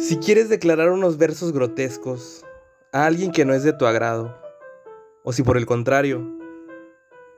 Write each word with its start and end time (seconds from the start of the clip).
Si 0.00 0.16
quieres 0.16 0.48
declarar 0.48 0.90
unos 0.90 1.18
versos 1.18 1.52
grotescos 1.52 2.42
a 2.90 3.04
alguien 3.04 3.32
que 3.32 3.44
no 3.44 3.52
es 3.52 3.62
de 3.62 3.74
tu 3.74 3.84
agrado, 3.84 4.34
o 5.24 5.32
si 5.34 5.42
por 5.42 5.58
el 5.58 5.66
contrario, 5.66 6.26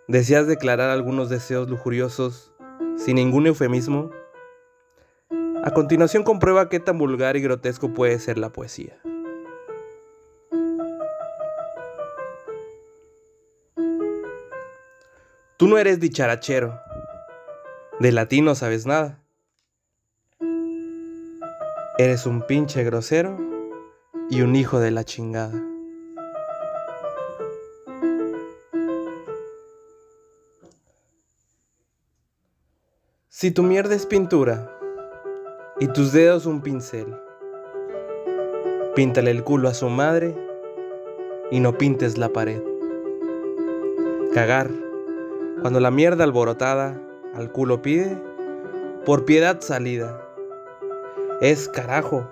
deseas 0.06 0.46
declarar 0.46 0.88
algunos 0.88 1.29
deseos 1.29 1.69
lujuriosos 1.69 2.53
sin 2.96 3.17
ningún 3.17 3.48
eufemismo, 3.48 4.11
a 5.65 5.72
continuación 5.72 6.22
comprueba 6.22 6.69
qué 6.69 6.79
tan 6.79 6.98
vulgar 6.98 7.37
y 7.37 7.43
grotesco 7.43 7.93
puede 7.93 8.21
ser 8.21 8.38
la 8.38 8.51
poesía. 8.51 8.97
Tú 15.56 15.67
no 15.67 15.79
eres 15.79 15.99
dicharachero, 15.99 16.80
de 17.98 18.12
latín 18.12 18.45
no 18.45 18.55
sabes 18.55 18.87
nada. 18.87 19.22
Eres 21.98 22.24
un 22.24 22.41
pinche 22.41 22.84
grosero 22.84 23.37
y 24.30 24.41
un 24.41 24.56
hijo 24.56 24.80
de 24.80 24.91
la 24.91 25.05
chingada. 25.05 25.62
Si 33.28 33.51
tu 33.51 33.62
mierda 33.62 33.95
es 33.95 34.06
pintura 34.06 34.74
y 35.80 35.88
tus 35.88 36.12
dedos 36.12 36.46
un 36.46 36.62
pincel, 36.62 37.15
píntale 38.95 39.30
el 39.30 39.45
culo 39.45 39.68
a 39.68 39.74
su 39.74 39.90
madre 39.90 40.34
y 41.51 41.60
no 41.60 41.77
pintes 41.77 42.16
la 42.16 42.30
pared. 42.30 42.62
Cagar, 44.32 44.70
cuando 45.60 45.79
la 45.79 45.90
mierda 45.90 46.24
alborotada 46.24 46.98
al 47.34 47.52
culo 47.52 47.82
pide, 47.82 48.16
por 49.04 49.27
piedad 49.27 49.60
salida 49.60 50.32
es 51.42 51.69
carajo, 51.69 52.30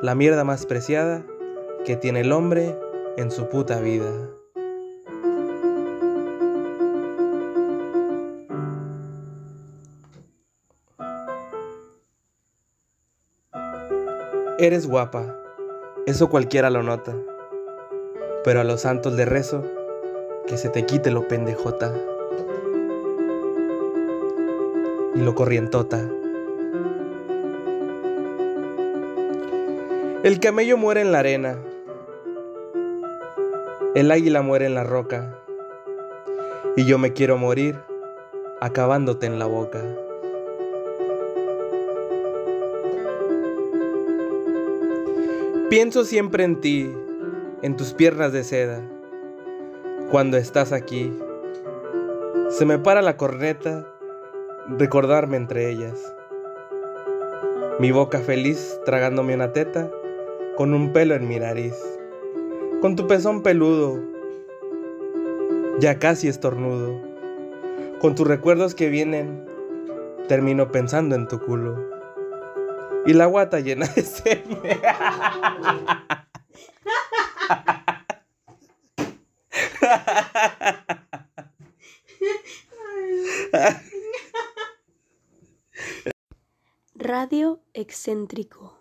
la 0.00 0.14
mierda 0.14 0.42
más 0.42 0.64
preciada 0.64 1.22
que 1.84 1.94
tiene 1.94 2.22
el 2.22 2.32
hombre 2.32 2.74
en 3.18 3.30
su 3.30 3.50
puta 3.50 3.80
vida. 3.80 4.10
Eres 14.58 14.86
guapa, 14.86 15.36
eso 16.06 16.30
cualquiera 16.30 16.70
lo 16.70 16.82
nota, 16.82 17.14
pero 18.42 18.62
a 18.62 18.64
los 18.64 18.80
santos 18.80 19.12
le 19.12 19.26
rezo 19.26 19.64
que 20.46 20.56
se 20.56 20.70
te 20.70 20.86
quite 20.86 21.10
lo 21.10 21.28
pendejota 21.28 21.94
y 25.14 25.20
lo 25.20 25.34
corrientota. 25.34 26.08
El 30.22 30.40
camello 30.40 30.78
muere 30.78 31.02
en 31.02 31.12
la 31.12 31.18
arena. 31.18 31.58
El 33.94 34.10
águila 34.10 34.40
muere 34.40 34.64
en 34.64 34.74
la 34.74 34.82
roca. 34.82 35.38
Y 36.74 36.86
yo 36.86 36.98
me 36.98 37.12
quiero 37.12 37.36
morir 37.36 37.76
acabándote 38.60 39.26
en 39.26 39.38
la 39.38 39.44
boca. 39.44 39.84
Pienso 45.68 46.04
siempre 46.04 46.44
en 46.44 46.60
ti, 46.62 46.90
en 47.60 47.76
tus 47.76 47.92
piernas 47.92 48.32
de 48.32 48.42
seda. 48.42 48.80
Cuando 50.10 50.38
estás 50.38 50.72
aquí, 50.72 51.12
se 52.48 52.64
me 52.64 52.78
para 52.78 53.02
la 53.02 53.18
corneta 53.18 53.86
recordarme 54.78 55.36
entre 55.36 55.70
ellas. 55.70 56.14
Mi 57.78 57.90
boca 57.92 58.20
feliz 58.20 58.80
tragándome 58.86 59.34
una 59.34 59.52
teta 59.52 59.90
con 60.56 60.72
un 60.72 60.92
pelo 60.94 61.14
en 61.14 61.28
mi 61.28 61.38
nariz, 61.38 61.74
con 62.80 62.96
tu 62.96 63.06
pezón 63.06 63.42
peludo, 63.42 64.02
ya 65.78 65.98
casi 65.98 66.28
estornudo, 66.28 66.98
con 68.00 68.14
tus 68.14 68.26
recuerdos 68.26 68.74
que 68.74 68.88
vienen, 68.88 69.44
termino 70.28 70.72
pensando 70.72 71.14
en 71.14 71.28
tu 71.28 71.38
culo. 71.40 71.76
Y 73.04 73.12
la 73.12 73.26
guata 73.26 73.60
llena 73.60 73.86
de 73.86 74.02
semen. 74.02 74.58
Radio 86.94 87.60
excéntrico. 87.74 88.75